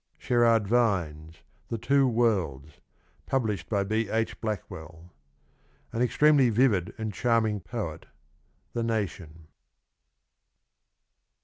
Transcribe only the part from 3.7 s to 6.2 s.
B. H. Blackwell. An